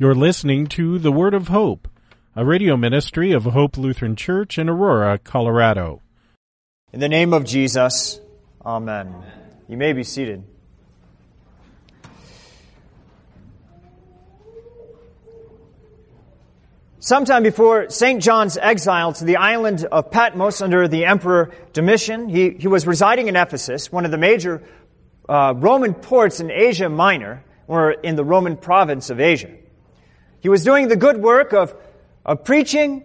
[0.00, 1.88] You're listening to The Word of Hope,
[2.36, 6.02] a radio ministry of Hope Lutheran Church in Aurora, Colorado.
[6.92, 8.20] In the name of Jesus,
[8.64, 9.12] Amen.
[9.66, 10.44] You may be seated.
[17.00, 18.22] Sometime before St.
[18.22, 23.26] John's exile to the island of Patmos under the Emperor Domitian, he, he was residing
[23.26, 24.62] in Ephesus, one of the major
[25.28, 29.50] uh, Roman ports in Asia Minor, or in the Roman province of Asia.
[30.40, 31.74] He was doing the good work of,
[32.24, 33.04] of preaching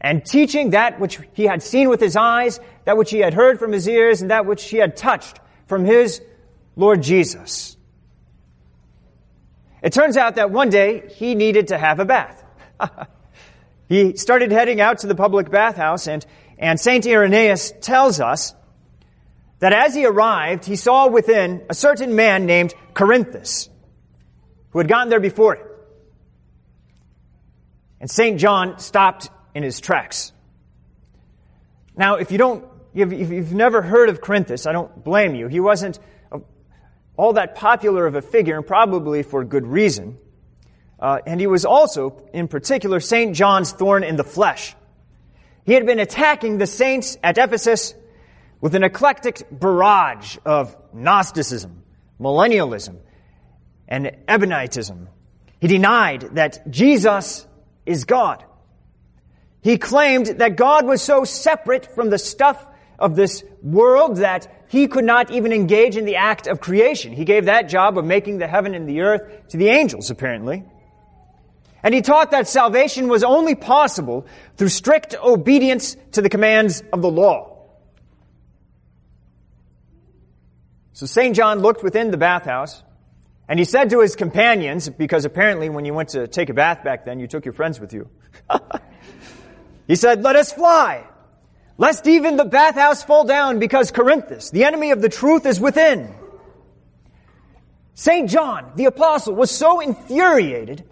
[0.00, 3.58] and teaching that which he had seen with his eyes, that which he had heard
[3.58, 6.20] from his ears, and that which he had touched from his
[6.76, 7.76] Lord Jesus.
[9.82, 12.44] It turns out that one day he needed to have a bath.
[13.88, 16.24] he started heading out to the public bathhouse, and,
[16.58, 17.06] and St.
[17.06, 18.54] Irenaeus tells us
[19.60, 23.68] that as he arrived, he saw within a certain man named Cerinthus,
[24.70, 25.66] who had gotten there before him.
[28.02, 28.38] And St.
[28.38, 30.32] John stopped in his tracks.
[31.96, 35.46] Now, if you don't, if you've never heard of Cerinthus, I don't blame you.
[35.46, 36.00] He wasn't
[37.16, 40.18] all that popular of a figure, and probably for good reason.
[40.98, 43.36] Uh, and he was also, in particular, St.
[43.36, 44.74] John's thorn in the flesh.
[45.64, 47.94] He had been attacking the saints at Ephesus
[48.60, 51.84] with an eclectic barrage of Gnosticism,
[52.20, 52.96] millennialism,
[53.86, 55.06] and Ebionitism.
[55.60, 57.46] He denied that Jesus
[57.86, 58.44] is God.
[59.60, 62.66] He claimed that God was so separate from the stuff
[62.98, 67.12] of this world that he could not even engage in the act of creation.
[67.12, 70.64] He gave that job of making the heaven and the earth to the angels, apparently.
[71.82, 77.02] And he taught that salvation was only possible through strict obedience to the commands of
[77.02, 77.52] the law.
[80.92, 81.34] So St.
[81.34, 82.82] John looked within the bathhouse,
[83.48, 86.84] and he said to his companions, because apparently when you went to take a bath
[86.84, 88.08] back then, you took your friends with you.
[89.86, 91.04] he said, Let us fly,
[91.76, 96.14] lest even the bathhouse fall down, because Cerinthus, the enemy of the truth, is within.
[97.94, 98.30] St.
[98.30, 100.84] John, the apostle, was so infuriated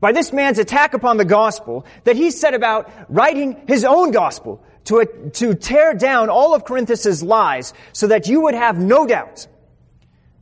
[0.00, 4.64] by this man's attack upon the gospel that he set about writing his own gospel
[4.84, 9.46] to, to tear down all of Cerinthus's lies so that you would have no doubt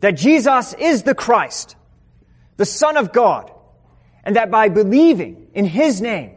[0.04, 1.76] that Jesus is the Christ,
[2.58, 3.50] the Son of God,
[4.22, 6.32] and that by believing in His name,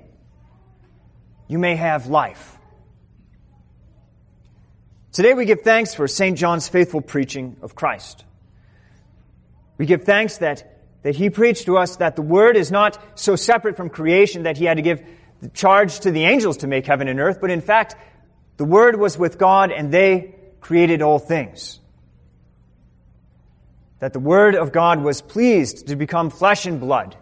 [1.49, 2.57] you may have life.
[5.11, 6.37] Today we give thanks for St.
[6.37, 8.23] John's faithful preaching of Christ.
[9.77, 13.35] We give thanks that, that he preached to us that the Word is not so
[13.35, 15.05] separate from creation that he had to give
[15.41, 17.97] the charge to the angels to make heaven and earth, but in fact,
[18.55, 21.81] the Word was with God and they created all things.
[23.99, 27.15] That the Word of God was pleased to become flesh and blood,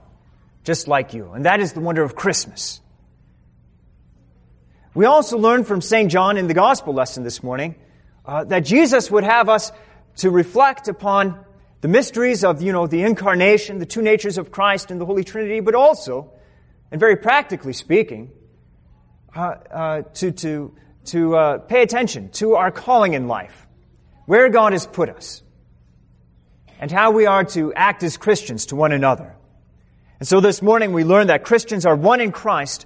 [0.64, 1.32] just like you.
[1.32, 2.82] And that is the wonder of Christmas.
[4.94, 6.12] We also learned from St.
[6.12, 7.76] John in the Gospel lesson this morning
[8.26, 9.72] uh, that Jesus would have us
[10.18, 11.44] to reflect upon
[11.82, 15.24] the mysteries of, you know, the incarnation, the two natures of Christ and the Holy
[15.24, 16.32] Trinity, but also,
[16.92, 18.32] and very practically speaking,
[19.36, 20.74] uh, uh, to, to
[21.06, 23.68] to uh, pay attention to our calling in life,
[24.26, 25.42] where God has put us,
[26.80, 29.36] and how we are to act as Christians to one another.
[30.20, 32.86] And so this morning we learned that Christians are one in Christ,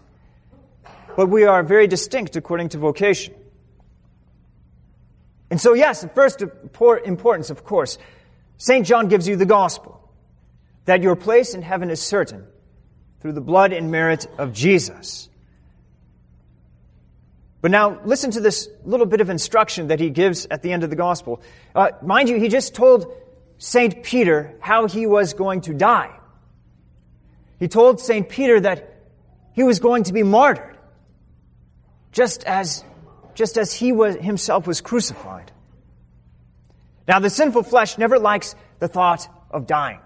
[1.15, 3.33] but we are very distinct according to vocation.
[5.51, 7.97] And so, yes, the first importance, of course,
[8.57, 8.85] St.
[8.85, 9.99] John gives you the gospel
[10.85, 12.45] that your place in heaven is certain
[13.21, 15.29] through the blood and merit of Jesus.
[17.61, 20.83] But now listen to this little bit of instruction that he gives at the end
[20.83, 21.41] of the gospel.
[21.75, 23.13] Uh, mind you, he just told
[23.59, 24.03] St.
[24.03, 26.15] Peter how he was going to die.
[27.59, 28.27] He told St.
[28.27, 28.95] Peter that
[29.53, 30.77] he was going to be martyred,
[32.13, 32.83] just as,
[33.35, 35.51] just as he was, himself was crucified.
[37.05, 39.99] Now, the sinful flesh never likes the thought of dying,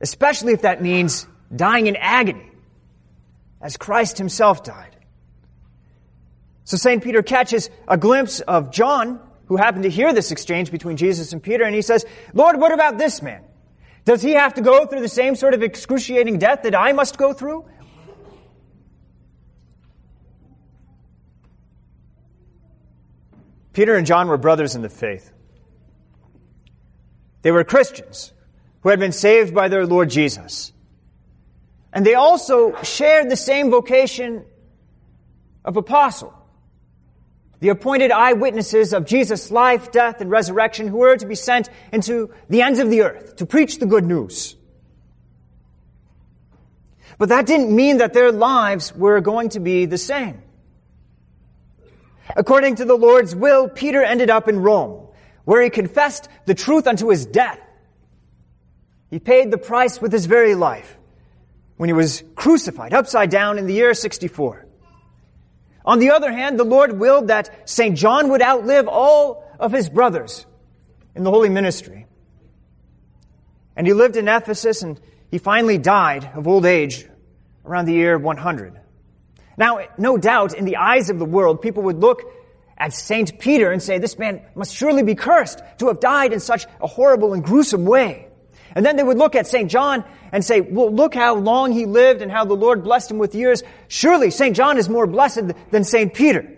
[0.00, 2.50] especially if that means dying in agony,
[3.60, 4.96] as Christ himself died.
[6.64, 7.04] So St.
[7.04, 11.42] Peter catches a glimpse of John, who happened to hear this exchange between Jesus and
[11.42, 13.42] Peter, and he says, Lord, what about this man?
[14.04, 17.16] Does he have to go through the same sort of excruciating death that I must
[17.16, 17.64] go through?
[23.72, 25.32] Peter and John were brothers in the faith.
[27.42, 28.32] They were Christians
[28.82, 30.72] who had been saved by their Lord Jesus.
[31.92, 34.44] And they also shared the same vocation
[35.64, 36.34] of apostle
[37.64, 42.28] the appointed eyewitnesses of Jesus' life, death, and resurrection who were to be sent into
[42.50, 44.54] the ends of the earth to preach the good news.
[47.16, 50.42] But that didn't mean that their lives were going to be the same.
[52.36, 55.06] According to the Lord's will, Peter ended up in Rome,
[55.46, 57.60] where he confessed the truth unto his death.
[59.08, 60.98] He paid the price with his very life
[61.78, 64.66] when he was crucified upside down in the year 64.
[65.84, 67.96] On the other hand, the Lord willed that St.
[67.96, 70.46] John would outlive all of his brothers
[71.14, 72.06] in the holy ministry.
[73.76, 75.00] And he lived in Ephesus and
[75.30, 77.06] he finally died of old age
[77.64, 78.80] around the year 100.
[79.56, 82.22] Now, no doubt, in the eyes of the world, people would look
[82.76, 83.38] at St.
[83.38, 86.86] Peter and say, this man must surely be cursed to have died in such a
[86.86, 88.28] horrible and gruesome way.
[88.74, 89.70] And then they would look at St.
[89.70, 93.18] John and say, well, look how long he lived and how the Lord blessed him
[93.18, 93.62] with years.
[93.86, 94.56] Surely St.
[94.56, 96.12] John is more blessed than St.
[96.12, 96.50] Peter.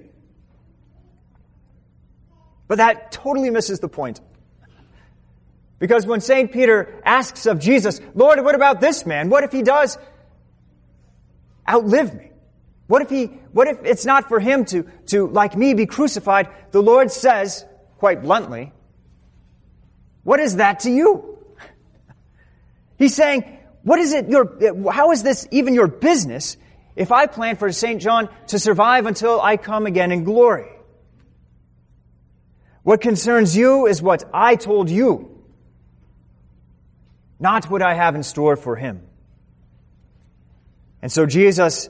[2.68, 4.20] But that totally misses the point.
[5.78, 6.50] Because when St.
[6.50, 9.28] Peter asks of Jesus, Lord, what about this man?
[9.28, 9.98] What if he does
[11.68, 12.30] outlive me?
[12.86, 16.48] What if he, what if it's not for him to, to, like me, be crucified?
[16.70, 17.64] The Lord says,
[17.98, 18.72] quite bluntly,
[20.22, 21.35] what is that to you?
[22.98, 26.56] He's saying, what is it your, how is this even your business
[26.96, 28.00] if I plan for St.
[28.00, 30.70] John to survive until I come again in glory?
[32.82, 35.42] What concerns you is what I told you,
[37.38, 39.02] not what I have in store for him.
[41.02, 41.88] And so Jesus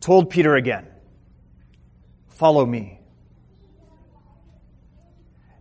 [0.00, 0.86] told Peter again,
[2.28, 3.00] follow me.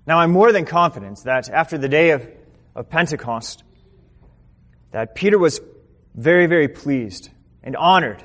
[0.07, 2.27] Now I'm more than confident that after the day of,
[2.75, 3.63] of Pentecost,
[4.95, 5.59] that Peter was
[6.15, 7.27] very, very pleased
[7.63, 8.23] and honored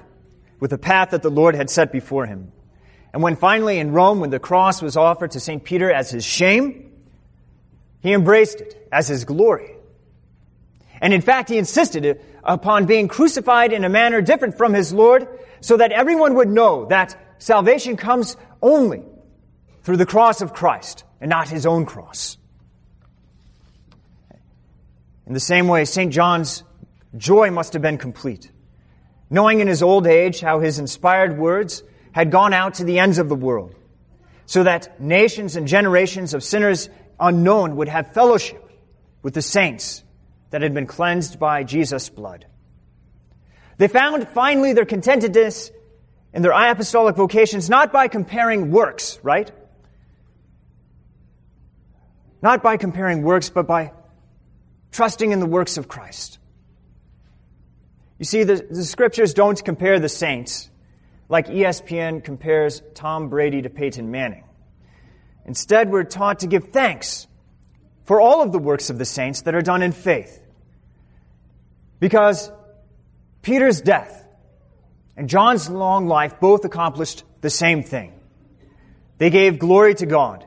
[0.61, 2.53] with the path that the Lord had set before him.
[3.13, 5.65] And when finally in Rome, when the cross was offered to St.
[5.65, 6.93] Peter as his shame,
[7.99, 9.75] he embraced it as his glory.
[11.01, 15.27] And in fact, he insisted upon being crucified in a manner different from his Lord
[15.61, 19.03] so that everyone would know that salvation comes only
[19.83, 22.39] through the cross of Christ and not his own cross.
[25.31, 26.13] In the same way, St.
[26.13, 26.65] John's
[27.17, 28.51] joy must have been complete,
[29.31, 33.19] knowing in his old age how his inspired words had gone out to the ends
[33.19, 33.77] of the world,
[34.47, 36.89] so that nations and generations of sinners
[37.21, 38.61] unknown would have fellowship
[39.23, 40.03] with the saints
[40.51, 42.47] that had been cleansed by Jesus' blood.
[43.79, 45.71] They found finally their contentedness
[46.35, 49.49] in their apostolic vocations not by comparing works, right?
[52.43, 53.93] Not by comparing works, but by
[54.93, 56.39] trusting in the works of Christ.
[58.19, 60.69] You see, the, the scriptures don't compare the saints
[61.29, 64.45] like ESPN compares Tom Brady to Peyton Manning.
[65.47, 67.27] Instead, we're taught to give thanks
[68.05, 70.43] for all of the works of the saints that are done in faith.
[72.01, 72.51] Because
[73.43, 74.27] Peter's death
[75.17, 78.13] and John's long life both accomplished the same thing.
[79.19, 80.45] They gave glory to God.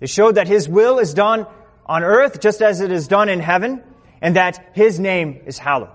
[0.00, 1.46] They showed that His will is done
[1.88, 3.82] on earth just as it is done in heaven,
[4.20, 5.90] and that His name is hallowed.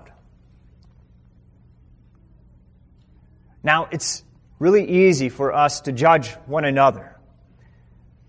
[3.63, 4.23] Now, it's
[4.59, 7.17] really easy for us to judge one another.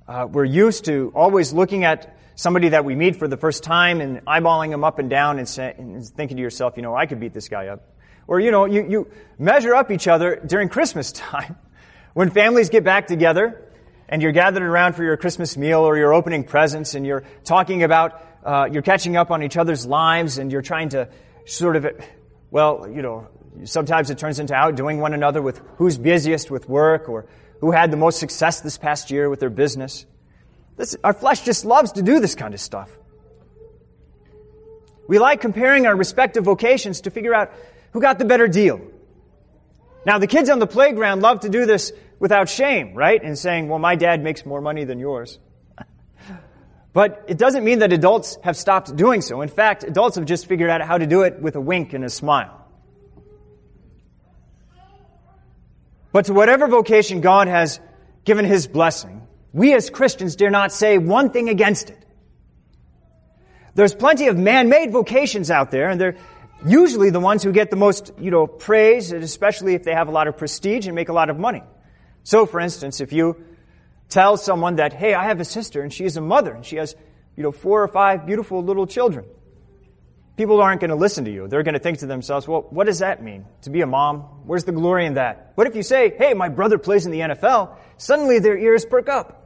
[0.06, 4.00] Uh, we're used to always looking at somebody that we meet for the first time
[4.00, 7.06] and eyeballing them up and down and, say, and thinking to yourself, you know, I
[7.06, 7.82] could beat this guy up.
[8.26, 11.56] Or, you know, you, you measure up each other during Christmas time.
[12.12, 13.60] When families get back together
[14.08, 17.82] and you're gathered around for your Christmas meal or your opening presents and you're talking
[17.82, 21.08] about, uh, you're catching up on each other's lives and you're trying to
[21.46, 21.86] sort of,
[22.50, 23.28] well, you know,
[23.64, 27.26] sometimes it turns into outdoing one another with who's busiest with work or
[27.60, 30.06] who had the most success this past year with their business.
[30.76, 32.90] This, our flesh just loves to do this kind of stuff.
[35.06, 37.52] We like comparing our respective vocations to figure out
[37.92, 38.80] who got the better deal.
[40.06, 43.22] Now, the kids on the playground love to do this without shame, right?
[43.22, 45.38] And saying, well, my dad makes more money than yours.
[46.92, 49.40] but it doesn't mean that adults have stopped doing so.
[49.40, 52.04] In fact, adults have just figured out how to do it with a wink and
[52.04, 52.60] a smile.
[56.12, 57.80] But to whatever vocation God has
[58.24, 61.98] given His blessing, we as Christians dare not say one thing against it.
[63.74, 66.16] There's plenty of man-made vocations out there, and they're
[66.64, 70.12] usually the ones who get the most, you know, praise, especially if they have a
[70.12, 71.62] lot of prestige and make a lot of money.
[72.24, 73.36] So, for instance, if you
[74.08, 76.76] tell someone that, hey, I have a sister and she is a mother and she
[76.76, 76.96] has,
[77.36, 79.26] you know, four or five beautiful little children,
[80.36, 81.46] people aren't going to listen to you.
[81.48, 84.20] They're going to think to themselves, well, what does that mean to be a mom?
[84.46, 85.54] Where's the glory in that?
[85.54, 87.76] But if you say, hey, my brother plays in the NFL?
[87.98, 89.42] Suddenly their ears perk up.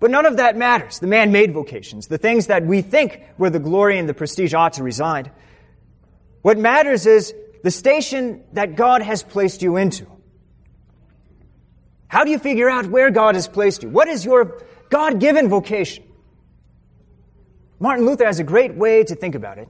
[0.00, 0.98] But none of that matters.
[0.98, 4.74] The man-made vocations, the things that we think where the glory and the prestige ought
[4.74, 5.30] to reside.
[6.42, 10.06] What matters is the station that God has placed you into.
[12.10, 13.88] How do you figure out where God has placed you?
[13.88, 16.02] What is your God given vocation?
[17.78, 19.68] Martin Luther has a great way to think about it.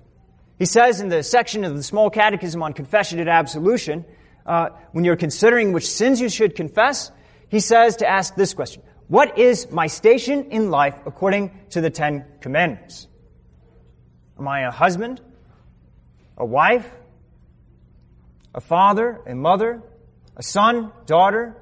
[0.58, 4.06] He says in the section of the Small Catechism on Confession and Absolution,
[4.46, 7.12] uh, when you're considering which sins you should confess,
[7.50, 11.90] he says to ask this question What is my station in life according to the
[11.90, 13.06] Ten Commandments?
[14.38, 15.20] Am I a husband?
[16.38, 16.90] A wife?
[18.54, 19.20] A father?
[19.26, 19.82] A mother?
[20.38, 20.90] A son?
[21.04, 21.54] Daughter?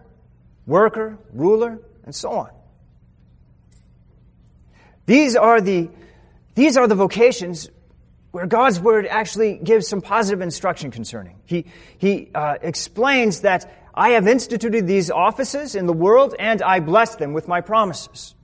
[0.68, 1.18] Worker?
[1.32, 1.80] Ruler?
[2.04, 2.50] And so on.
[5.06, 5.88] These are the,
[6.54, 7.70] these are the vocations
[8.30, 11.36] where God's word actually gives some positive instruction concerning.
[11.46, 11.64] He,
[11.96, 17.16] he uh, explains that I have instituted these offices in the world and I bless
[17.16, 18.34] them with my promises.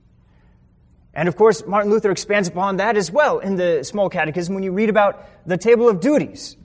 [1.12, 4.64] And of course, Martin Luther expands upon that as well in the Small Catechism when
[4.64, 6.57] you read about the table of duties.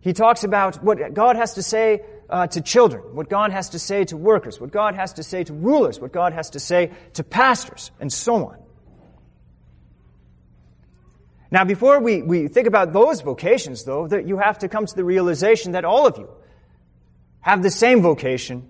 [0.00, 3.78] He talks about what God has to say uh, to children, what God has to
[3.78, 6.90] say to workers, what God has to say to rulers, what God has to say
[7.12, 8.56] to pastors, and so on.
[11.50, 14.96] Now, before we, we think about those vocations, though, that you have to come to
[14.96, 16.30] the realization that all of you
[17.40, 18.66] have the same vocation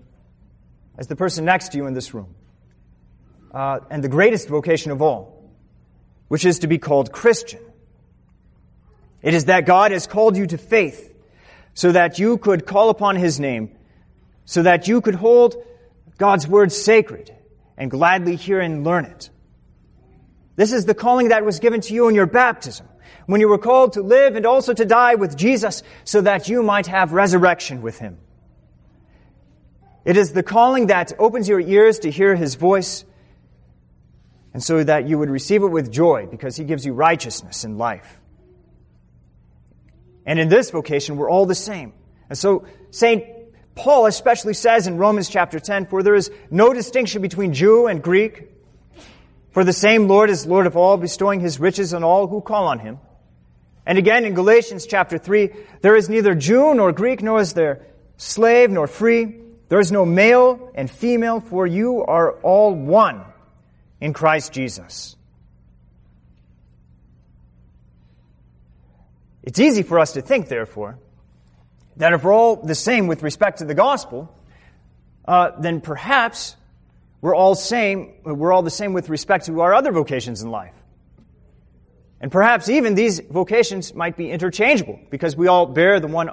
[0.97, 2.35] as the person next to you in this room.
[3.53, 5.49] Uh, and the greatest vocation of all,
[6.27, 7.61] which is to be called Christian.
[9.21, 11.12] It is that God has called you to faith
[11.73, 13.75] so that you could call upon His name,
[14.45, 15.55] so that you could hold
[16.17, 17.33] God's word sacred
[17.77, 19.29] and gladly hear and learn it.
[20.55, 22.87] This is the calling that was given to you in your baptism,
[23.25, 26.61] when you were called to live and also to die with Jesus so that you
[26.61, 28.17] might have resurrection with him.
[30.05, 33.05] It is the calling that opens your ears to hear his voice
[34.53, 37.77] and so that you would receive it with joy because he gives you righteousness and
[37.77, 38.19] life.
[40.25, 41.93] And in this vocation, we're all the same.
[42.29, 43.23] And so St.
[43.75, 48.01] Paul especially says in Romans chapter 10, for there is no distinction between Jew and
[48.01, 48.49] Greek,
[49.51, 52.67] for the same Lord is Lord of all, bestowing his riches on all who call
[52.67, 52.99] on him.
[53.85, 55.49] And again in Galatians chapter 3,
[55.81, 57.85] there is neither Jew nor Greek, nor is there
[58.17, 59.35] slave nor free.
[59.69, 63.23] There is no male and female, for you are all one
[63.99, 65.15] in Christ Jesus.
[69.43, 70.97] It's easy for us to think, therefore,
[71.97, 74.33] that if we're all the same with respect to the gospel,
[75.27, 76.55] uh, then perhaps
[77.21, 80.73] we're all same, we're all the same with respect to our other vocations in life.
[82.19, 86.31] And perhaps even these vocations might be interchangeable because we all bear the one,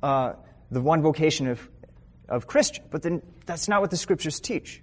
[0.00, 0.34] uh,
[0.70, 1.68] the one vocation of,
[2.28, 2.84] of Christian.
[2.88, 4.80] But then that's not what the scriptures teach.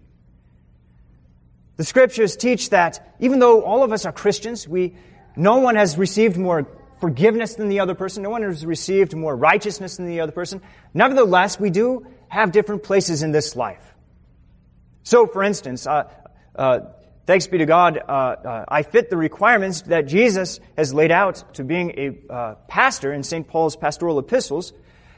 [1.77, 4.95] The scriptures teach that even though all of us are Christians, we,
[5.37, 6.67] no one has received more
[7.01, 8.23] forgiveness than the other person.
[8.23, 10.61] No one has received more righteousness than the other person.
[10.93, 13.83] Nevertheless, we do have different places in this life.
[15.03, 16.09] So, for instance, uh,
[16.55, 16.79] uh,
[17.25, 21.55] thanks be to God, uh, uh, I fit the requirements that Jesus has laid out
[21.55, 23.47] to being a uh, pastor in St.
[23.47, 24.71] Paul's pastoral epistles,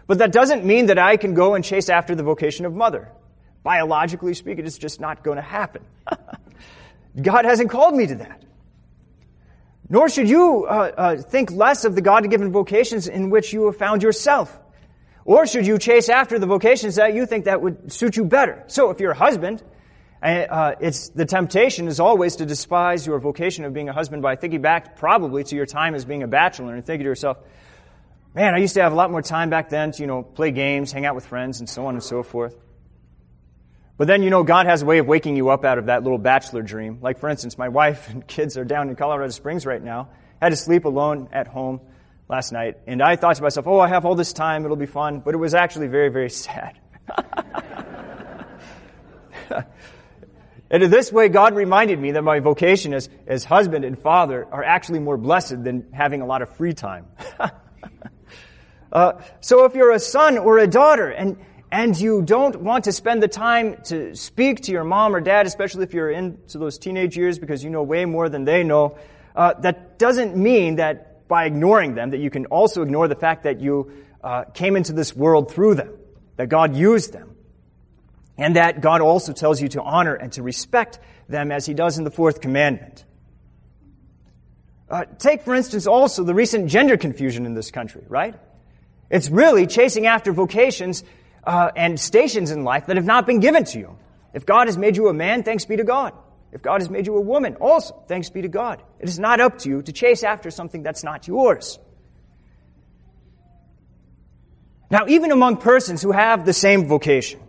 [0.07, 3.11] but that doesn't mean that I can go and chase after the vocation of mother.
[3.61, 5.83] Biologically speaking, it's just not going to happen.
[7.21, 8.43] God hasn't called me to that.
[9.89, 14.01] Nor should you uh, think less of the God-given vocations in which you have found
[14.01, 14.59] yourself.
[15.25, 18.63] Or should you chase after the vocations that you think that would suit you better?
[18.67, 19.63] So if you're a husband,
[20.21, 24.35] uh, it's the temptation is always to despise your vocation of being a husband by
[24.35, 27.37] thinking back probably to your time as being a bachelor and thinking to yourself,
[28.33, 30.51] man, I used to have a lot more time back then to, you know, play
[30.51, 32.55] games, hang out with friends, and so on and so forth.
[33.95, 36.01] But then, you know, God has a way of waking you up out of that
[36.03, 36.97] little bachelor dream.
[37.01, 40.09] Like, for instance, my wife and kids are down in Colorado Springs right now.
[40.41, 41.81] I had to sleep alone at home
[42.27, 42.77] last night.
[42.87, 45.19] And I thought to myself, oh, I have all this time, it'll be fun.
[45.19, 46.79] But it was actually very, very sad.
[50.69, 54.47] and in this way, God reminded me that my vocation as, as husband and father
[54.51, 57.05] are actually more blessed than having a lot of free time.
[58.91, 61.37] uh, so if you're a son or a daughter and,
[61.73, 65.47] and you don't want to spend the time to speak to your mom or dad,
[65.47, 68.95] especially if you're into those teenage years because you know way more than they know,
[69.35, 73.45] uh, that doesn't mean that by ignoring them, that you can also ignore the fact
[73.45, 73.91] that you
[74.23, 75.91] uh, came into this world through them,
[76.35, 77.35] that God used them,
[78.37, 81.97] and that God also tells you to honor and to respect them as He does
[81.97, 83.03] in the fourth commandment.
[84.91, 88.35] Uh, take, for instance, also the recent gender confusion in this country, right?
[89.09, 91.03] It's really chasing after vocations
[91.45, 93.97] uh, and stations in life that have not been given to you.
[94.33, 96.13] If God has made you a man, thanks be to God.
[96.51, 98.81] If God has made you a woman, also, thanks be to God.
[98.99, 101.79] It is not up to you to chase after something that's not yours.
[104.91, 107.39] Now, even among persons who have the same vocation,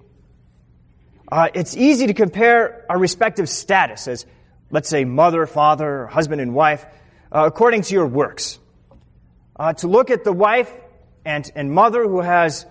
[1.30, 4.24] uh, it's easy to compare our respective status as,
[4.70, 6.86] let's say, mother, father, husband, and wife,
[7.30, 8.58] uh, according to your works.
[9.56, 10.72] Uh, to look at the wife
[11.26, 12.64] and, and mother who has,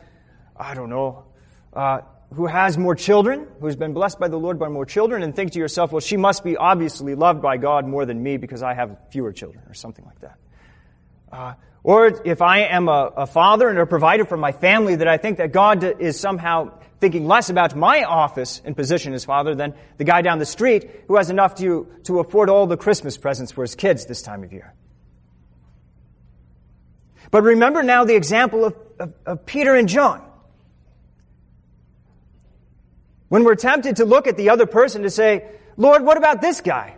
[0.64, 1.26] I don't know,
[1.74, 2.02] uh,
[2.34, 5.52] who has more children, who's been blessed by the Lord by more children, and think
[5.52, 8.74] to yourself, well, she must be obviously loved by God more than me because I
[8.74, 10.38] have fewer children, or something like that.
[11.32, 11.54] Uh,
[11.84, 15.18] or if I am a, a, father and a provider for my family, that I
[15.18, 19.74] think that God is somehow thinking less about my office and position as father than
[19.98, 23.52] the guy down the street who has enough to, to afford all the Christmas presents
[23.52, 24.74] for his kids this time of year.
[27.32, 30.24] But remember now the example of, of, of Peter and John.
[33.34, 36.62] When we're tempted to look at the other person to say, Lord, what about this
[36.62, 36.98] guy?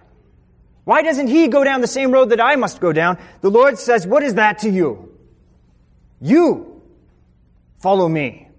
[0.83, 3.19] Why doesn't he go down the same road that I must go down?
[3.39, 5.17] The Lord says, What is that to you?
[6.19, 6.81] You
[7.79, 8.49] follow me.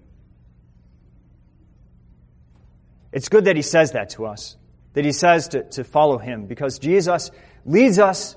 [3.13, 4.57] It's good that he says that to us,
[4.95, 7.31] that he says to, to follow him, because Jesus
[7.67, 8.37] leads us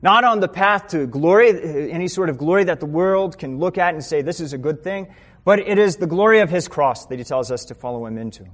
[0.00, 3.78] not on the path to glory, any sort of glory that the world can look
[3.78, 5.08] at and say, This is a good thing,
[5.44, 8.16] but it is the glory of his cross that he tells us to follow him
[8.16, 8.46] into.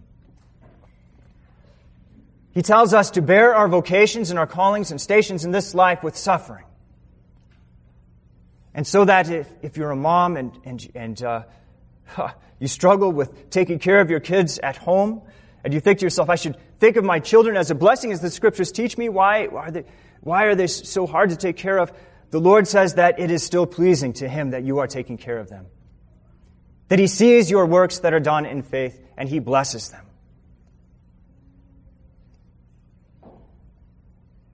[2.53, 6.03] He tells us to bear our vocations and our callings and stations in this life
[6.03, 6.65] with suffering.
[8.75, 11.43] And so that if, if you're a mom and, and, and uh,
[12.59, 15.23] you struggle with taking care of your kids at home,
[15.65, 18.21] and you think to yourself, I should think of my children as a blessing as
[18.21, 19.85] the scriptures teach me, why, why, are they,
[20.21, 21.93] why are they so hard to take care of?
[22.31, 25.39] The Lord says that it is still pleasing to Him that you are taking care
[25.39, 25.67] of them.
[26.89, 30.05] That He sees your works that are done in faith and He blesses them.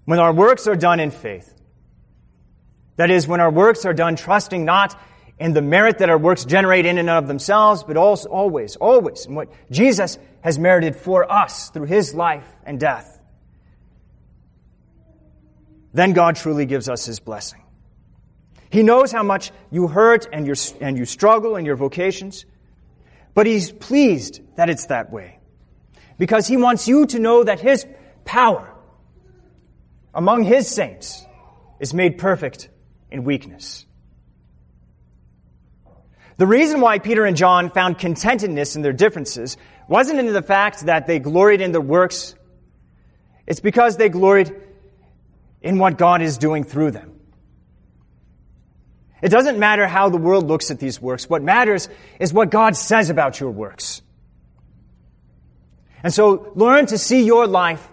[0.08, 1.54] When our works are done in faith.
[2.96, 4.98] That is, when our works are done trusting not
[5.38, 9.26] in the merit that our works generate in and of themselves, but also always, always
[9.26, 13.20] in what Jesus has merited for us through his life and death.
[15.92, 17.62] Then God truly gives us his blessing.
[18.70, 22.46] He knows how much you hurt and, and you struggle in your vocations,
[23.34, 25.38] but he's pleased that it's that way.
[26.16, 27.86] Because he wants you to know that his
[28.24, 28.74] power
[30.18, 31.24] among his saints
[31.78, 32.68] is made perfect
[33.08, 33.86] in weakness.
[36.38, 40.86] The reason why Peter and John found contentedness in their differences wasn't in the fact
[40.86, 42.34] that they gloried in their works.
[43.46, 44.52] It's because they gloried
[45.62, 47.20] in what God is doing through them.
[49.22, 51.30] It doesn't matter how the world looks at these works.
[51.30, 54.02] What matters is what God says about your works.
[56.02, 57.88] And so learn to see your life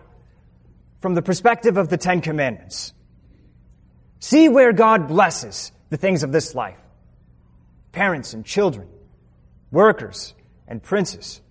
[1.05, 2.91] from the perspective of the Ten Commandments.
[4.19, 6.79] See where God blesses the things of this life.
[7.91, 8.87] Parents and children,
[9.69, 10.33] workers
[10.67, 11.41] and princes,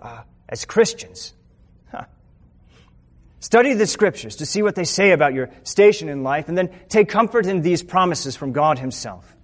[0.00, 1.34] uh, as Christians.
[3.40, 6.70] Study the scriptures to see what they say about your station in life and then
[6.88, 9.36] take comfort in these promises from God Himself.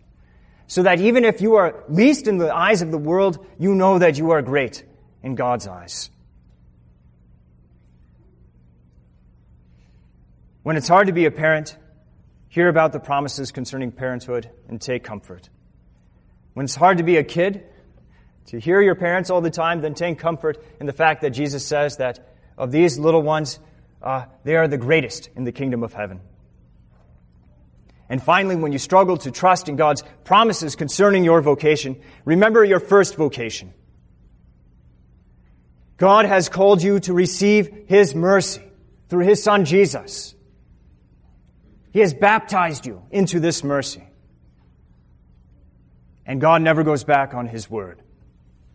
[0.69, 3.99] So that even if you are least in the eyes of the world, you know
[3.99, 4.85] that you are great
[5.23, 6.09] in God's eyes.
[10.63, 11.77] When it's hard to be a parent,
[12.49, 15.49] hear about the promises concerning parenthood and take comfort.
[16.55, 17.65] When it's hard to be a kid,
[18.47, 21.67] to hear your parents all the time, then take comfort in the fact that Jesus
[21.67, 23.59] says that of these little ones,
[24.03, 26.21] uh, they are the greatest in the kingdom of heaven.
[28.09, 32.81] And finally, when you struggle to trust in God's promises concerning your vocation, remember your
[32.81, 33.75] first vocation.
[35.99, 38.63] God has called you to receive His mercy
[39.09, 40.35] through His Son Jesus.
[41.93, 44.03] He has baptized you into this mercy.
[46.27, 48.03] And God never goes back on His word.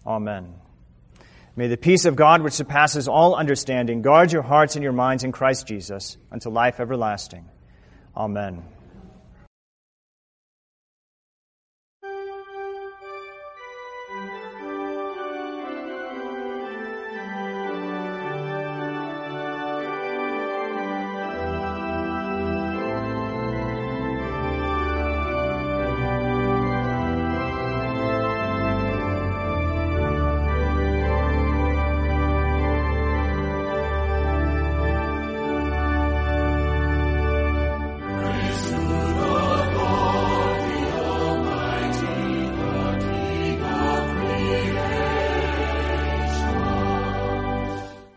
[0.05, 0.55] Amen.
[1.55, 5.23] May the peace of God, which surpasses all understanding, guard your hearts and your minds
[5.23, 7.47] in Christ Jesus unto life everlasting.
[8.17, 8.63] Amen.